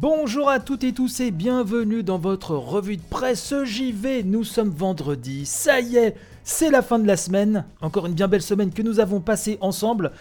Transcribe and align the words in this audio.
Bonjour 0.00 0.48
à 0.48 0.60
toutes 0.60 0.82
et 0.84 0.94
tous 0.94 1.20
et 1.20 1.30
bienvenue 1.30 2.02
dans 2.02 2.16
votre 2.16 2.56
revue 2.56 2.96
de 2.96 3.02
presse 3.02 3.52
JV. 3.64 4.22
Nous 4.22 4.44
sommes 4.44 4.70
vendredi, 4.70 5.44
ça 5.44 5.80
y 5.80 5.96
est, 5.96 6.16
c'est 6.42 6.70
la 6.70 6.80
fin 6.80 6.98
de 6.98 7.06
la 7.06 7.18
semaine. 7.18 7.66
Encore 7.82 8.06
une 8.06 8.14
bien 8.14 8.26
belle 8.26 8.40
semaine 8.40 8.72
que 8.72 8.80
nous 8.80 8.98
avons 8.98 9.20
passée 9.20 9.58
ensemble. 9.60 10.12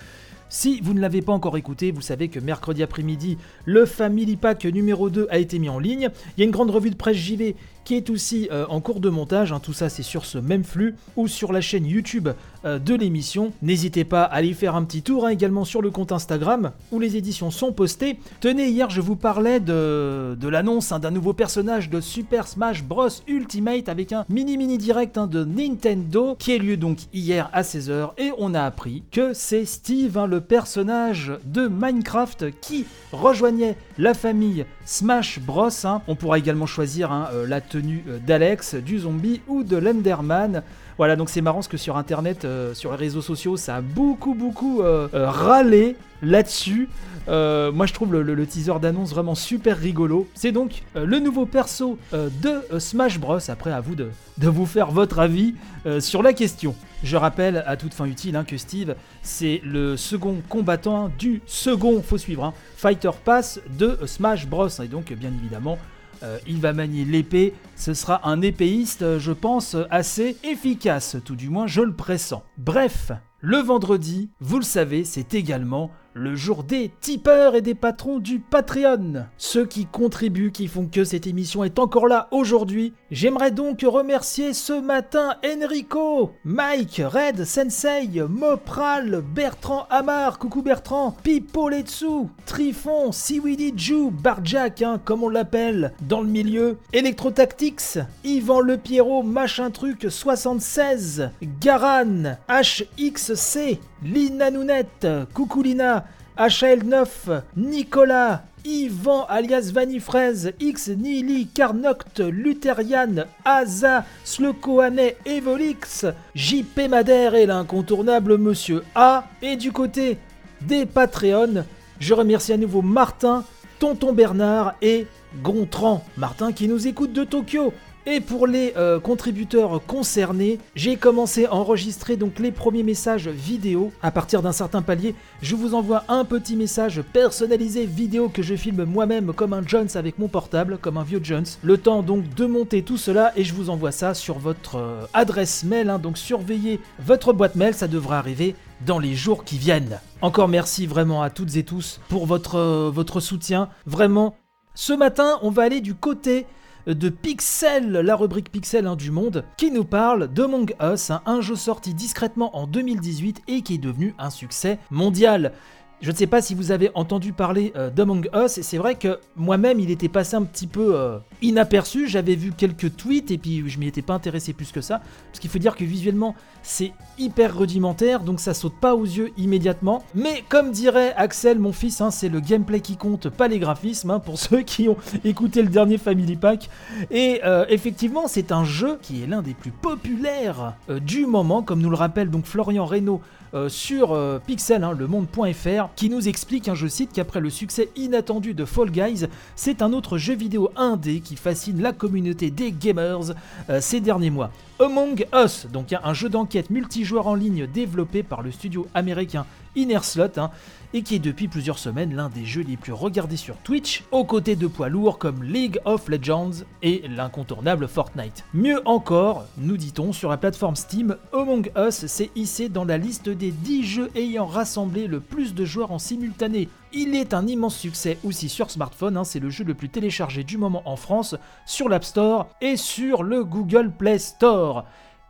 Si 0.50 0.82
vous 0.82 0.94
ne 0.94 1.00
l'avez 1.00 1.22
pas 1.22 1.32
encore 1.32 1.56
écouté, 1.56 1.92
vous 1.92 2.02
savez 2.02 2.28
que 2.28 2.42
mercredi 2.42 2.84
après-midi, 2.84 3.38
le 3.64 3.86
Family 3.86 4.36
Pack 4.36 4.66
numéro 4.66 5.10
2 5.10 5.28
a 5.30 5.38
été 5.38 5.60
mis 5.60 5.70
en 5.70 5.80
ligne. 5.80 6.10
Il 6.36 6.42
y 6.42 6.44
a 6.44 6.46
une 6.46 6.52
grande 6.52 6.72
revue 6.72 6.90
de 6.90 6.96
presse 6.96 7.16
JV 7.16 7.56
qui 7.84 7.96
est 7.96 8.10
aussi 8.10 8.48
euh, 8.52 8.66
en 8.70 8.82
cours 8.82 9.00
de 9.00 9.10
montage. 9.10 9.52
hein. 9.52 9.60
Tout 9.62 9.74
ça, 9.74 9.90
c'est 9.90 10.04
sur 10.04 10.26
ce 10.26 10.38
même 10.38 10.64
flux 10.64 10.96
ou 11.16 11.28
sur 11.28 11.52
la 11.52 11.62
chaîne 11.62 11.86
YouTube 11.86 12.30
euh, 12.66 12.80
de 12.80 12.94
l'émission. 12.96 13.54
N'hésitez 13.62 14.04
pas 14.04 14.24
à 14.24 14.36
aller 14.36 14.54
faire 14.54 14.76
un 14.76 14.84
petit 14.84 15.02
tour 15.02 15.26
hein, 15.26 15.30
également 15.30 15.66
sur 15.66 15.82
le 15.82 15.92
compte 15.92 16.12
Instagram 16.12 16.72
où 16.92 17.00
les 17.00 17.16
éditions 17.18 17.52
sont 17.52 17.72
postées. 17.72 18.20
Tenez, 18.42 18.68
hier, 18.68 18.90
je 18.90 19.02
vous 19.02 19.16
parlais 19.16 19.60
de, 19.60 20.36
l'annonce 20.42 20.92
hein, 20.92 21.00
d'un 21.00 21.12
nouveau 21.12 21.34
personnage 21.34 21.90
de 21.90 22.02
Super 22.02 22.48
Smash 22.48 22.84
Bros 22.84 23.10
Ultimate 23.28 23.90
avec 23.90 24.12
un 24.14 24.26
mini 24.30 24.58
mini 24.58 24.78
direct 24.78 25.18
de 25.18 25.44
Nintendo 25.44 26.36
qui 26.38 26.54
a 26.54 26.58
lieu 26.58 26.78
donc 26.78 27.00
hier 27.14 27.50
à 27.54 27.62
16h 27.62 28.12
et 28.18 28.32
on 28.38 28.54
a 28.54 28.62
appris 28.62 29.04
que 29.12 29.34
c'est 29.34 29.66
Steve, 29.66 30.26
le 30.28 30.42
personnage 30.42 31.32
de 31.46 31.68
Minecraft 31.68 32.60
qui 32.60 32.86
rejoignait 33.12 33.78
la 33.98 34.14
famille 34.14 34.66
Smash 34.86 35.40
Bros. 35.40 35.70
On 36.08 36.16
pourra 36.16 36.38
également 36.38 36.66
choisir 36.66 37.12
euh, 37.12 37.48
la 37.48 37.62
tenue 37.70 38.04
euh, 38.08 38.20
d'Alex, 38.20 38.76
du 38.76 39.00
zombie 39.00 39.42
ou 39.48 39.64
de 39.64 39.78
l'Enderman. 39.78 40.64
Voilà, 40.98 41.16
donc 41.16 41.30
c'est 41.30 41.42
marrant 41.42 41.60
parce 41.60 41.70
que 41.70 41.78
sur 41.78 41.96
internet, 41.96 42.44
euh, 42.44 42.74
sur 42.74 42.92
les 42.92 42.98
réseaux 42.98 43.22
sociaux, 43.22 43.56
ça 43.56 43.78
a 43.78 43.82
beaucoup 43.82 44.34
beaucoup 44.34 44.82
euh, 44.82 45.08
râlé 45.14 45.96
là-dessus. 46.22 46.90
Moi 47.28 47.86
je 47.86 47.94
trouve 47.94 48.16
le, 48.16 48.46
teaser 48.48 48.80
d'annonce 48.82 49.12
vraiment 49.12 49.36
super 49.36 49.78
rigolo. 49.78 50.28
C'est 50.34 50.52
donc 50.52 50.82
le 50.96 51.20
nouveau 51.20 51.46
perso 51.46 52.00
de 52.12 52.80
Smash 52.80 53.20
Bros. 53.20 53.38
Après 53.50 53.72
à 53.72 53.82
vous 53.82 53.94
de, 53.94 54.10
de 54.40 54.48
vous 54.48 54.66
faire 54.66 54.90
votre 54.90 55.20
avis 55.20 55.54
sur 56.00 56.24
la 56.24 56.34
question. 56.34 56.74
Je 57.04 57.18
rappelle 57.18 57.64
à 57.68 57.78
toute 57.78 57.94
fin 57.94 58.06
utile 58.06 58.36
hein, 58.36 58.44
que 58.44 58.58
Steve 58.58 58.96
c'est 59.22 59.62
le 59.64 59.96
second 59.96 60.38
combattant 60.50 61.12
du 61.20 61.44
second, 61.46 62.02
faut 62.02 62.18
suivre, 62.18 62.44
hein, 62.44 62.54
Fighter 62.76 63.12
Pass 63.24 63.62
de 63.78 64.00
Smash 64.08 64.48
Bros. 64.48 64.68
Et 64.84 64.88
donc 64.88 65.14
bien 65.14 65.32
évidemment 65.40 65.78
euh, 66.24 66.38
il 66.48 66.60
va 66.60 66.74
manier 66.74 67.06
l'épée, 67.06 67.54
ce 67.76 67.94
sera 67.94 68.28
un 68.28 68.42
épéiste, 68.42 69.02
euh, 69.02 69.20
je 69.20 69.32
pense, 69.32 69.76
euh, 69.76 69.86
assez 69.90 70.38
efficace, 70.44 71.18
tout 71.24 71.36
du 71.36 71.50
moins 71.50 71.68
je 71.68 71.82
le 71.82 71.94
pressens. 71.94 72.44
Bref, 72.58 73.12
le 73.40 73.58
vendredi, 73.58 74.30
vous 74.40 74.58
le 74.58 74.64
savez, 74.64 75.06
c'est 75.06 75.34
également 75.34 75.92
le 76.14 76.36
jour 76.36 76.64
des 76.64 76.92
tipeurs 77.02 77.56
et 77.56 77.62
des 77.62 77.76
patrons 77.76 78.20
du 78.20 78.40
Patreon. 78.40 79.26
Ceux 79.38 79.66
qui 79.66 79.86
contribuent, 79.86 80.52
qui 80.52 80.68
font 80.68 80.88
que 80.88 81.04
cette 81.04 81.28
émission 81.28 81.64
est 81.64 81.80
encore 81.80 82.08
là 82.08 82.28
aujourd'hui. 82.32 82.94
J'aimerais 83.12 83.52
donc 83.52 83.82
remercier 83.82 84.54
ce 84.54 84.74
matin 84.74 85.36
Enrico, 85.46 86.32
Mike, 86.44 87.02
Red, 87.06 87.46
Sensei, 87.46 88.10
Mopral, 88.28 89.24
Bertrand 89.34 89.86
Amar, 89.90 90.40
coucou 90.40 90.62
Bertrand, 90.62 91.16
Pipo 91.24 91.70
Letsu, 91.70 92.28
Trifon, 92.46 93.12
Siwidi 93.12 93.74
Ju, 93.76 94.12
Barjack, 94.12 94.82
hein, 94.82 95.00
comme 95.04 95.24
on 95.24 95.30
l'appelle 95.30 95.94
dans 96.02 96.22
le 96.22 96.28
milieu, 96.28 96.78
Electrotactics, 96.94 98.00
Yvan 98.24 98.60
Le 98.60 98.78
machin 99.24 99.72
truc 99.72 100.08
76, 100.10 101.30
Garan, 101.62 102.38
HXC, 102.50 103.80
Lina 104.04 104.50
Nounette, 104.50 105.08
coucou 105.34 105.62
Lina, 105.62 106.06
HL9, 106.38 107.42
Nicolas, 107.58 108.44
Yvan 108.64 109.26
alias 109.28 109.72
Vanifraise, 109.74 110.54
X 110.60 110.90
Nili, 110.90 111.48
Carnoct, 111.48 112.20
Lutherian, 112.20 113.26
Aza, 113.44 114.06
Slokohanet, 114.24 115.18
Evolix, 115.26 116.06
JP 116.36 116.90
Madère 116.90 117.36
et 117.36 117.46
l'incontournable 117.46 118.38
Monsieur 118.38 118.84
A. 118.96 119.26
Et 119.42 119.58
du 119.58 119.74
côté 119.74 120.18
des 120.62 120.86
Patreons, 120.86 121.66
je 122.00 122.14
remercie 122.14 122.54
à 122.54 122.58
nouveau 122.58 122.82
Martin, 122.82 123.44
Tonton 123.80 124.14
Bernard 124.14 124.76
et 124.82 125.08
Gontran. 125.44 126.06
Martin 126.18 126.54
qui 126.54 126.68
nous 126.68 126.88
écoute 126.88 127.12
de 127.12 127.26
Tokyo. 127.26 127.74
Et 128.06 128.22
pour 128.22 128.48
les 128.48 128.74
euh, 128.78 129.00
contributeurs 129.00 129.82
concernés, 129.86 130.60
j'ai 130.74 130.96
commencé 130.96 131.46
à 131.46 131.54
enregistrer 131.54 132.16
donc 132.16 132.40
les 132.40 132.52
premiers 132.52 132.84
messages 132.84 133.28
vidéo. 133.28 133.92
À 134.02 134.10
partir 134.10 134.42
d'un 134.42 134.54
certain 134.54 134.82
palier, 134.82 135.16
je 135.42 135.56
vous 135.56 135.76
envoie 135.76 136.06
un 136.08 136.24
petit 136.24 136.56
message 136.56 137.02
personnalisé 137.14 137.86
vidéo 137.86 138.30
que 138.30 138.42
je 138.42 138.56
filme 138.56 138.86
moi-même 138.86 139.34
comme 139.34 139.54
un 139.54 139.66
Jones 139.66 139.90
avec 139.96 140.18
mon 140.18 140.28
portable, 140.28 140.78
comme 140.82 140.98
un 140.98 141.04
vieux 141.04 141.20
Jones. 141.22 141.46
Le 141.62 141.78
temps 141.78 142.02
donc 142.02 142.34
de 142.36 142.46
monter 142.46 142.84
tout 142.84 142.98
cela 142.98 143.34
et 143.36 143.44
je 143.44 143.54
vous 143.54 143.70
envoie 143.70 143.92
ça 143.92 144.14
sur 144.14 144.40
votre 144.40 144.78
euh, 144.78 145.06
adresse 145.14 145.64
mail. 145.64 145.90
hein. 145.90 146.00
donc 146.00 146.18
surveillez 146.18 146.80
votre 147.06 147.34
boîte 147.34 147.56
mail, 147.56 147.74
ça 147.74 147.88
devrait 147.88 148.18
arriver 148.18 148.56
dans 148.86 149.00
les 149.00 149.14
jours 149.14 149.44
qui 149.44 149.58
viennent. 149.58 150.00
Encore 150.22 150.48
merci 150.48 150.88
vraiment 150.88 151.22
à 151.22 151.30
toutes 151.30 151.58
et 151.58 151.64
tous 151.64 152.00
pour 152.08 152.26
votre, 152.26 152.56
euh, 152.56 152.92
votre 152.94 153.20
soutien. 153.20 153.70
Vraiment, 153.86 154.36
ce 154.74 154.94
matin, 154.94 155.38
on 155.42 155.50
va 155.50 155.64
aller 155.64 155.82
du 155.82 155.96
côté 155.96 156.46
de 156.88 157.10
Pixel, 157.10 157.92
la 157.92 158.16
rubrique 158.16 158.52
Pixel 158.52 158.88
hein, 158.88 158.96
du 158.96 159.12
monde, 159.12 159.46
qui 159.58 159.72
nous 159.72 159.86
parle 159.86 160.28
d'Among 160.28 160.74
Us, 160.82 161.12
hein, 161.12 161.22
un 161.26 161.42
jeu 161.42 161.56
sorti 161.56 161.94
discrètement 161.94 162.56
en 162.58 162.68
2018 162.68 163.42
et 163.48 163.62
qui 163.62 163.76
est 163.76 163.80
devenu 163.80 164.16
un 164.18 164.30
succès 164.30 164.80
mondial. 164.90 165.54
Je 166.02 166.12
ne 166.12 166.16
sais 166.16 166.28
pas 166.28 166.42
si 166.42 166.56
vous 166.56 166.72
avez 166.72 166.92
entendu 166.94 167.34
parler 167.34 167.74
euh, 167.76 167.90
d'Among 167.90 168.30
Us, 168.34 168.58
et 168.58 168.64
c'est 168.64 168.78
vrai 168.78 168.96
que 168.96 169.20
moi-même 169.36 169.82
il 169.82 169.92
était 169.92 170.08
passé 170.08 170.38
un 170.38 170.44
petit 170.44 170.66
peu 170.66 170.96
euh, 170.96 171.18
inaperçu, 171.42 172.08
j'avais 172.08 172.36
vu 172.36 172.54
quelques 172.56 172.96
tweets 172.96 173.32
et 173.32 173.38
puis 173.38 173.70
je 173.70 173.78
m'y 173.80 173.88
étais 173.88 174.02
pas 174.02 174.14
intéressé 174.14 174.54
plus 174.54 174.72
que 174.72 174.80
ça, 174.80 175.02
parce 175.28 175.40
qu'il 175.40 175.50
faut 175.50 175.60
dire 175.60 175.76
que 175.76 175.84
visuellement 175.84 176.36
c'est 176.64 176.94
hyper 177.18 177.58
rudimentaire, 177.58 178.22
donc 178.22 178.40
ça 178.40 178.54
saute 178.54 178.80
pas 178.80 178.96
aux 178.96 179.04
yeux 179.04 179.32
immédiatement. 179.38 180.06
Mais 180.16 180.46
comme 180.48 180.72
dirait 180.72 181.14
Axel, 181.18 181.60
mon 181.60 181.74
fils, 181.74 182.00
hein, 182.00 182.12
c'est 182.12 182.30
le 182.30 182.40
gameplay 182.40 182.80
qui 182.80 182.96
compte, 182.96 183.28
pas 183.28 183.50
les 183.50 183.60
graphismes, 183.60 184.12
hein, 184.12 184.20
pour 184.20 184.40
ceux 184.40 184.62
qui 184.62 184.88
ont 184.88 184.98
écouté 185.26 185.62
le 185.62 185.70
dernier 185.70 185.98
Family 185.98 186.38
Pack. 186.38 186.70
Et 187.12 187.42
euh, 187.44 187.66
effectivement, 187.68 188.28
c'est 188.28 188.54
un 188.54 188.64
jeu 188.64 189.00
qui 189.02 189.22
est 189.22 189.28
l'un 189.28 189.42
des 189.42 189.54
plus 189.54 189.72
populaires 189.72 190.76
du 191.02 191.26
moment, 191.26 191.62
comme 191.62 191.82
nous 191.82 191.90
le 191.90 191.98
rappelle 191.98 192.30
donc 192.30 192.46
Florian 192.46 192.86
Reynaud 192.86 193.20
sur 193.68 194.16
Pixel, 194.46 194.84
hein, 194.84 194.94
le 194.98 195.08
monde.fr, 195.08 195.89
qui 195.96 196.10
nous 196.10 196.28
explique, 196.28 196.68
hein, 196.68 196.76
je 196.76 196.88
cite, 196.88 197.12
qu'après 197.14 197.40
le 197.40 197.50
succès 197.50 197.90
inattendu 197.96 198.54
de 198.54 198.66
Fall 198.66 198.92
Guys, 198.92 199.28
c'est 199.56 199.82
un 199.82 199.94
autre 199.94 200.18
jeu 200.18 200.36
vidéo 200.36 200.72
indé 200.76 201.20
qui 201.20 201.36
fascine 201.36 201.82
la 201.82 201.94
communauté 201.94 202.52
des 202.52 202.72
gamers 202.72 203.34
euh, 203.70 203.82
ces 203.82 204.00
derniers 204.00 204.30
mois. 204.30 204.52
Among 204.82 205.26
Us, 205.34 205.68
donc 205.74 205.94
un 206.02 206.14
jeu 206.14 206.30
d'enquête 206.30 206.70
multijoueur 206.70 207.28
en 207.28 207.36
ligne 207.36 207.68
développé 207.68 208.24
par 208.24 208.42
le 208.42 208.50
studio 208.50 208.88
américain 208.94 209.46
Inner 209.76 210.00
Slot, 210.04 210.38
hein, 210.38 210.52
et 210.94 211.02
qui 211.02 211.16
est 211.16 211.20
depuis 211.20 211.50
plusieurs 211.50 211.78
semaines 211.78 212.16
l'un 212.16 212.30
des 212.30 212.46
jeux 212.46 212.64
les 212.64 212.78
plus 212.78 212.94
regardés 212.94 213.36
sur 213.36 213.58
Twitch, 213.58 214.06
aux 214.12 214.24
côtés 214.24 214.56
de 214.56 214.68
poids 214.68 214.88
lourds 214.88 215.18
comme 215.18 215.44
League 215.44 215.80
of 215.84 216.08
Legends 216.08 216.64
et 216.82 217.04
l'incontournable 217.10 217.90
Fortnite. 217.90 218.46
Mieux 218.54 218.82
encore, 218.86 219.46
nous 219.58 219.76
dit-on, 219.76 220.14
sur 220.14 220.30
la 220.30 220.38
plateforme 220.38 220.78
Steam, 220.78 221.18
Among 221.34 221.70
Us 221.78 222.06
s'est 222.06 222.32
hissé 222.38 222.70
dans 222.70 222.86
la 222.86 222.98
liste 222.98 223.28
des 223.28 223.52
10 223.52 223.84
jeux 223.84 224.12
ayant 224.16 224.48
rassemblé 224.48 225.08
le 225.08 225.20
plus 225.20 225.54
de 225.54 225.66
joueurs 225.66 225.92
en 225.92 226.00
simultané. 226.00 226.70
Il 226.92 227.16
est 227.16 227.36
un 227.36 227.46
immense 227.46 227.78
succès 227.78 228.18
aussi 228.24 228.50
sur 228.50 228.72
smartphone, 228.72 229.16
hein, 229.16 229.24
c'est 229.24 229.40
le 229.40 229.52
jeu 229.52 229.64
le 229.64 229.76
plus 229.76 229.90
téléchargé 229.90 230.44
du 230.44 230.58
moment 230.58 230.82
en 230.86 230.96
France, 230.96 231.36
sur 231.68 231.88
l'App 231.88 232.04
Store 232.04 232.48
et 232.62 232.78
sur 232.78 233.22
le 233.22 233.44
Google 233.44 233.92
Play 233.92 234.18
Store. 234.18 234.86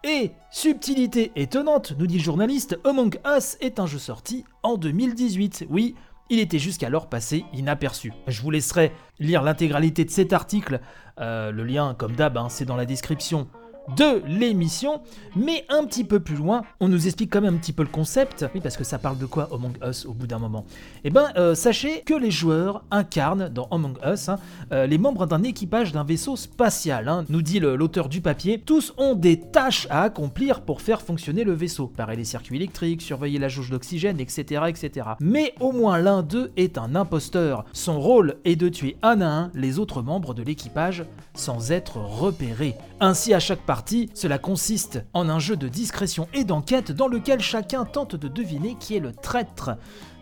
Et, 0.06 0.32
subtilité 0.52 1.34
étonnante, 1.36 1.94
nous 2.00 2.08
dit 2.08 2.18
le 2.18 2.24
journaliste, 2.24 2.80
Among 2.86 3.20
Us 3.26 3.58
est 3.60 3.80
un 3.80 3.86
jeu 3.86 4.00
sorti 4.00 4.46
en 4.64 4.78
2018. 4.78 5.66
Oui, 5.70 5.96
il 6.30 6.40
était 6.40 6.60
jusqu'alors 6.60 7.10
passé 7.10 7.44
inaperçu. 7.54 8.14
Je 8.28 8.42
vous 8.42 8.52
laisserai 8.52 8.94
lire 9.20 9.44
l'intégralité 9.44 10.06
de 10.06 10.12
cet 10.12 10.32
article. 10.32 10.80
Euh, 11.20 11.52
le 11.52 11.66
lien, 11.66 11.94
comme 11.98 12.16
d'hab, 12.16 12.38
hein, 12.38 12.48
c'est 12.48 12.64
dans 12.64 12.78
la 12.78 12.86
description 12.86 13.50
de 13.96 14.22
l'émission, 14.28 15.02
mais 15.36 15.66
un 15.70 15.86
petit 15.86 16.04
peu 16.04 16.20
plus 16.20 16.36
loin, 16.36 16.64
on 16.80 16.88
nous 16.88 17.08
explique 17.08 17.32
quand 17.32 17.42
même 17.42 17.56
un 17.56 17.58
petit 17.58 17.74
peu 17.74 17.84
le 17.84 17.90
concept. 17.90 18.46
Oui, 18.54 18.62
parce 18.62 18.78
que 18.78 18.84
ça 18.84 18.98
parle 18.98 19.18
de 19.18 19.26
quoi 19.26 19.50
Among 19.52 19.78
Us 19.84 20.06
au 20.06 20.14
bout 20.14 20.28
d'un 20.28 20.40
moment? 20.40 20.66
Eh 21.04 21.10
ben, 21.10 21.28
euh, 21.38 21.56
sachez 21.56 22.02
que 22.02 22.14
les 22.14 22.32
joueurs 22.32 22.84
incarnent 22.92 23.50
dans 23.50 23.68
Among 23.72 23.98
Us 24.06 24.30
hein, 24.30 24.38
euh, 24.72 24.86
les 24.86 24.98
membres 24.98 25.26
d'un 25.26 25.44
équipage 25.44 25.92
d'un 25.92 26.04
vaisseau 26.04 26.36
spatial, 26.36 27.08
hein, 27.08 27.26
nous 27.30 27.42
dit 27.42 27.60
l'auteur 27.60 28.10
du 28.10 28.22
papier. 28.22 28.60
Tous 28.60 28.94
ont 28.98 29.16
des 29.16 29.40
tâches 29.40 29.88
à 29.90 30.04
accomplir 30.04 30.62
pour 30.62 30.82
faire 30.82 31.02
fonctionner 31.02 31.44
le 31.44 31.54
vaisseau, 31.54 31.88
parer 31.88 32.16
les 32.16 32.26
circuits 32.26 32.58
électriques, 32.58 33.02
surveiller 33.02 33.40
la 33.40 33.48
jauge 33.48 33.70
d'oxygène, 33.70 34.20
etc., 34.20 34.64
etc. 34.68 35.10
Mais 35.20 35.54
au 35.60 35.72
moins 35.72 35.98
l'un 35.98 36.24
d'eux 36.24 36.52
est 36.58 36.78
un 36.78 36.96
imposteur. 36.96 37.66
Son 37.74 38.00
rôle 38.00 38.38
est 38.46 38.56
de 38.56 38.70
tuer 38.70 38.98
un 39.02 39.22
à 39.22 39.28
un 39.28 39.52
les 39.54 39.80
autres 39.80 40.02
membres 40.02 40.34
de 40.34 40.44
l'équipage 40.44 41.06
sans 41.34 41.72
être 41.72 41.98
repéré. 41.98 42.76
Ainsi, 43.00 43.34
à 43.34 43.40
chaque 43.40 43.62
partie, 43.62 43.79
Cela 44.14 44.38
consiste 44.38 45.04
en 45.14 45.30
un 45.30 45.40
jeu 45.40 45.56
de 45.56 45.68
discrétion 45.68 46.28
et 46.34 46.44
d'enquête 46.44 46.92
dans 46.92 47.08
lequel 47.08 47.40
chacun 47.40 47.86
tente 47.86 48.16
de 48.16 48.28
deviner 48.28 48.76
qui 48.80 48.96
est 48.96 49.00
le 49.00 49.14
traître. 49.14 49.72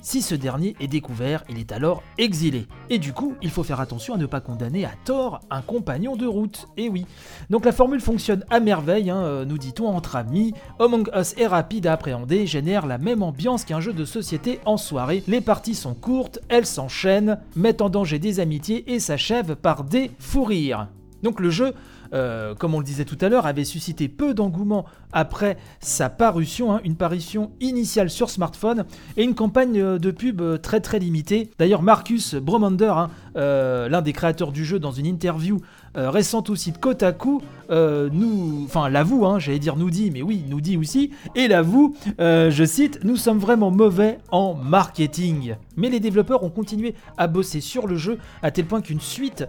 Si 0.02 0.22
ce 0.22 0.36
dernier 0.36 0.76
est 0.80 0.88
découvert, 0.88 1.44
il 1.50 1.60
est 1.60 1.74
alors 1.74 2.02
exilé. 2.18 2.68
Et 2.90 2.98
du 2.98 3.12
coup, 3.12 3.34
il 3.42 3.50
faut 3.50 3.64
faire 3.64 3.82
attention 3.82 4.14
à 4.14 4.18
ne 4.18 4.26
pas 4.26 4.40
condamner 4.40 4.86
à 4.86 4.92
tort 5.04 5.42
un 5.50 5.62
compagnon 5.62 6.16
de 6.16 6.26
route. 6.26 6.68
Et 6.78 6.88
oui. 6.88 7.06
Donc 7.50 7.66
la 7.66 7.74
formule 7.74 8.00
fonctionne 8.00 8.46
à 8.50 8.62
merveille, 8.62 9.10
hein, 9.10 9.22
euh, 9.24 9.44
nous 9.44 9.58
dit-on 9.58 9.88
entre 9.88 10.16
amis. 10.16 10.54
Among 10.80 11.10
Us 11.14 11.34
est 11.38 11.48
rapide 11.48 11.88
à 11.88 11.94
appréhender, 11.94 12.48
génère 12.48 12.86
la 12.86 12.98
même 12.98 13.22
ambiance 13.22 13.66
qu'un 13.66 13.82
jeu 13.82 13.92
de 13.92 14.06
société 14.06 14.62
en 14.66 14.78
soirée. 14.78 15.24
Les 15.28 15.42
parties 15.42 15.76
sont 15.76 15.96
courtes, 15.96 16.40
elles 16.48 16.66
s'enchaînent, 16.66 17.40
mettent 17.58 17.82
en 17.82 17.90
danger 17.90 18.20
des 18.20 18.40
amitiés 18.40 18.90
et 18.94 19.00
s'achèvent 19.00 19.58
par 19.58 19.84
des 19.84 20.12
fous 20.20 20.46
rires. 20.46 20.88
Donc 21.24 21.40
le 21.40 21.50
jeu 21.50 21.74
euh, 22.14 22.56
comme 22.56 22.74
on 22.74 22.80
le 22.80 22.86
disait 22.86 23.06
tout 23.06 23.18
à 23.22 23.30
l'heure, 23.30 23.46
avait 23.46 23.66
suscité 23.66 24.08
peu 24.08 24.34
d'engouement 24.34 24.86
après 25.14 25.58
sa 25.80 26.10
parution, 26.10 26.74
hein, 26.74 26.82
une 26.84 26.96
parution 26.96 27.52
initiale 27.60 28.10
sur 28.10 28.30
smartphone 28.30 28.86
et 29.16 29.24
une 29.24 29.36
campagne 29.36 29.80
euh, 29.80 30.00
de 30.00 30.12
pub 30.12 30.42
euh, 30.42 30.58
très 30.58 30.80
très 30.80 31.00
limitée. 31.00 31.50
D'ailleurs, 31.60 31.82
Marcus 31.82 32.36
Bromander, 32.36 32.94
hein, 32.96 33.10
l'un 33.36 34.02
des 34.02 34.14
créateurs 34.14 34.52
du 34.52 34.66
jeu, 34.66 34.80
dans 34.80 34.92
une 34.92 35.06
interview 35.06 35.60
récente 35.96 36.50
au 36.50 36.56
site 36.56 36.80
Kotaku, 36.80 37.42
nous, 37.70 38.64
enfin 38.66 38.90
l'avoue, 38.90 39.26
hein, 39.26 39.38
j'allais 39.38 39.60
dire 39.60 39.76
nous 39.76 39.92
dit, 39.92 40.10
mais 40.10 40.24
oui, 40.24 40.44
nous 40.48 40.60
dit 40.60 40.76
aussi, 40.76 41.12
et 41.36 41.48
l'avoue, 41.48 41.96
je 42.18 42.64
cite, 42.66 43.00
nous 43.04 43.16
sommes 43.16 43.38
vraiment 43.38 43.70
mauvais 43.70 44.18
en 44.32 44.56
marketing. 44.56 45.56
Mais 45.76 45.90
les 45.90 46.00
développeurs 46.00 46.44
ont 46.44 46.50
continué 46.50 46.96
à 47.18 47.28
bosser 47.28 47.62
sur 47.62 47.86
le 47.86 47.96
jeu 47.96 48.18
à 48.42 48.50
tel 48.50 48.66
point 48.66 48.82
qu'une 48.82 49.02
suite 49.02 49.46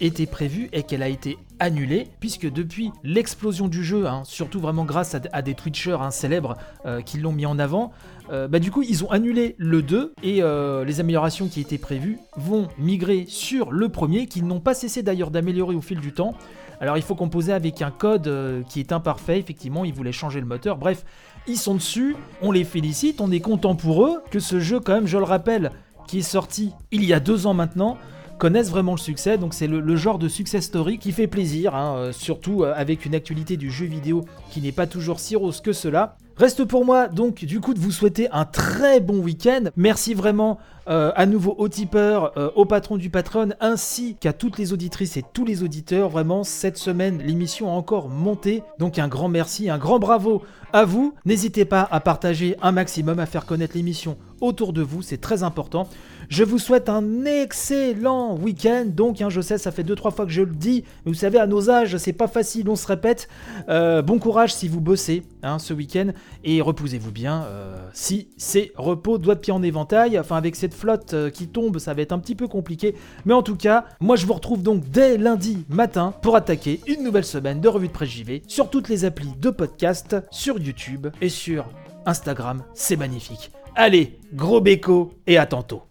était 0.00 0.26
prévue 0.26 0.68
et 0.72 0.82
qu'elle 0.82 1.02
a 1.02 1.08
été 1.08 1.38
annulée, 1.60 2.08
puisque 2.20 2.50
depuis 2.50 2.92
l'explosion 3.04 3.68
du 3.68 3.84
jeu, 3.84 4.06
hein, 4.06 4.22
surtout 4.24 4.60
vraiment 4.60 4.84
grâce 4.84 5.14
à, 5.14 5.42
des 5.42 5.54
Twitchers 5.54 5.98
hein, 6.00 6.10
célèbres 6.10 6.56
euh, 6.86 7.00
qui 7.00 7.18
l'ont 7.18 7.32
mis 7.32 7.46
en 7.46 7.58
avant, 7.58 7.92
euh, 8.30 8.48
bah, 8.48 8.58
du 8.58 8.70
coup 8.70 8.82
ils 8.82 9.04
ont 9.04 9.10
annulé 9.10 9.54
le 9.58 9.82
2 9.82 10.14
et 10.22 10.42
euh, 10.42 10.84
les 10.84 11.00
améliorations 11.00 11.48
qui 11.48 11.60
étaient 11.60 11.78
prévues 11.78 12.18
vont 12.36 12.68
migrer 12.78 13.24
sur 13.28 13.72
le 13.72 13.88
premier, 13.88 14.26
qu'ils 14.26 14.46
n'ont 14.46 14.60
pas 14.60 14.74
cessé 14.74 15.02
d'ailleurs 15.02 15.30
d'améliorer 15.30 15.74
au 15.74 15.80
fil 15.80 16.00
du 16.00 16.12
temps. 16.12 16.34
Alors 16.80 16.96
il 16.96 17.02
faut 17.02 17.16
composer 17.16 17.52
avec 17.52 17.82
un 17.82 17.90
code 17.90 18.64
qui 18.68 18.78
est 18.78 18.92
imparfait, 18.92 19.38
effectivement, 19.38 19.84
ils 19.84 19.94
voulaient 19.94 20.12
changer 20.12 20.40
le 20.40 20.46
moteur, 20.46 20.76
bref, 20.76 21.04
ils 21.48 21.56
sont 21.56 21.74
dessus, 21.74 22.14
on 22.40 22.52
les 22.52 22.64
félicite, 22.64 23.20
on 23.20 23.32
est 23.32 23.40
content 23.40 23.74
pour 23.74 24.04
eux, 24.04 24.22
que 24.30 24.38
ce 24.38 24.60
jeu 24.60 24.78
quand 24.78 24.92
même, 24.92 25.06
je 25.06 25.18
le 25.18 25.24
rappelle, 25.24 25.72
qui 26.06 26.18
est 26.18 26.22
sorti 26.22 26.72
il 26.92 27.04
y 27.04 27.12
a 27.12 27.20
deux 27.20 27.46
ans 27.46 27.54
maintenant, 27.54 27.98
connaissent 28.38 28.70
vraiment 28.70 28.92
le 28.92 28.98
succès. 28.98 29.36
Donc 29.36 29.52
c'est 29.52 29.66
le, 29.66 29.96
genre 29.96 30.18
de 30.18 30.28
success 30.28 30.64
story 30.64 30.98
qui 30.98 31.12
fait 31.12 31.26
plaisir, 31.26 31.74
hein, 31.74 31.96
euh, 31.96 32.12
surtout 32.12 32.62
euh, 32.62 32.72
avec 32.74 33.04
une 33.04 33.14
actualité 33.14 33.56
du 33.56 33.70
jeu 33.70 33.86
vidéo 33.86 34.24
qui 34.50 34.62
n'est 34.62 34.72
pas 34.72 34.86
toujours 34.86 35.20
si 35.20 35.36
rose 35.36 35.60
que 35.60 35.72
cela. 35.72 36.16
Reste 36.36 36.64
pour 36.64 36.84
moi 36.84 37.08
donc 37.08 37.44
du 37.44 37.60
coup 37.60 37.74
de 37.74 37.80
vous 37.80 37.90
souhaiter 37.90 38.28
un 38.30 38.44
très 38.44 39.00
bon 39.00 39.18
week-end. 39.18 39.64
Merci 39.76 40.14
vraiment 40.14 40.58
euh, 40.88 41.10
à 41.16 41.26
nouveau 41.26 41.56
aux 41.58 41.68
tipeurs, 41.68 42.32
au 42.56 42.64
patron 42.64 42.96
du 42.96 43.10
patron, 43.10 43.48
ainsi 43.60 44.14
qu'à 44.14 44.32
toutes 44.32 44.56
les 44.56 44.72
auditrices 44.72 45.16
et 45.16 45.24
tous 45.32 45.44
les 45.44 45.64
auditeurs. 45.64 46.08
Vraiment, 46.08 46.44
cette 46.44 46.78
semaine, 46.78 47.18
l'émission 47.18 47.68
a 47.68 47.72
encore 47.72 48.08
monté. 48.08 48.62
Donc 48.78 49.00
un 49.00 49.08
grand 49.08 49.28
merci, 49.28 49.68
un 49.68 49.78
grand 49.78 49.98
bravo 49.98 50.42
à 50.72 50.84
vous. 50.84 51.12
N'hésitez 51.24 51.64
pas 51.64 51.88
à 51.90 51.98
partager 51.98 52.56
un 52.62 52.70
maximum, 52.70 53.18
à 53.18 53.26
faire 53.26 53.44
connaître 53.44 53.76
l'émission 53.76 54.16
autour 54.40 54.72
de 54.72 54.82
vous, 54.82 55.02
c'est 55.02 55.18
très 55.18 55.42
important. 55.42 55.88
Je 56.28 56.44
vous 56.44 56.58
souhaite 56.58 56.90
un 56.90 57.24
excellent 57.24 58.36
week-end. 58.36 58.84
Donc, 58.86 59.22
hein, 59.22 59.30
je 59.30 59.40
sais, 59.40 59.56
ça 59.56 59.70
fait 59.70 59.82
2-3 59.82 60.14
fois 60.14 60.26
que 60.26 60.32
je 60.32 60.42
le 60.42 60.54
dis, 60.54 60.84
mais 61.04 61.12
vous 61.12 61.18
savez, 61.18 61.38
à 61.38 61.46
nos 61.46 61.70
âges, 61.70 61.96
c'est 61.96 62.12
pas 62.12 62.28
facile, 62.28 62.68
on 62.68 62.76
se 62.76 62.86
répète. 62.86 63.28
Euh, 63.70 64.02
bon 64.02 64.18
courage 64.18 64.52
si 64.52 64.68
vous 64.68 64.80
bossez 64.80 65.22
hein, 65.42 65.58
ce 65.58 65.72
week-end 65.72 66.08
et 66.44 66.60
reposez-vous 66.60 67.12
bien. 67.12 67.44
Euh, 67.44 67.78
si 67.94 68.28
c'est 68.36 68.72
repos, 68.76 69.16
doigt 69.16 69.36
de 69.36 69.40
pied 69.40 69.52
en 69.54 69.62
éventail, 69.62 70.18
enfin, 70.18 70.36
avec 70.36 70.54
cette 70.56 70.74
flotte 70.74 71.14
euh, 71.14 71.30
qui 71.30 71.48
tombe, 71.48 71.78
ça 71.78 71.94
va 71.94 72.02
être 72.02 72.12
un 72.12 72.18
petit 72.18 72.34
peu 72.34 72.46
compliqué. 72.46 72.94
Mais 73.24 73.32
en 73.32 73.42
tout 73.42 73.56
cas, 73.56 73.86
moi, 74.00 74.16
je 74.16 74.26
vous 74.26 74.34
retrouve 74.34 74.62
donc 74.62 74.88
dès 74.90 75.16
lundi 75.16 75.64
matin 75.70 76.12
pour 76.20 76.36
attaquer 76.36 76.80
une 76.86 77.02
nouvelle 77.02 77.24
semaine 77.24 77.60
de 77.60 77.68
revue 77.68 77.88
de 77.88 77.92
presse 77.92 78.10
JV 78.10 78.42
sur 78.46 78.68
toutes 78.68 78.88
les 78.88 79.06
applis 79.06 79.32
de 79.40 79.50
podcast, 79.50 80.16
sur 80.30 80.58
YouTube 80.58 81.08
et 81.22 81.28
sur 81.30 81.64
Instagram. 82.04 82.62
C'est 82.74 82.96
magnifique. 82.96 83.50
Allez, 83.80 84.18
gros 84.32 84.60
béco 84.60 85.12
et 85.24 85.38
à 85.38 85.46
tantôt. 85.46 85.84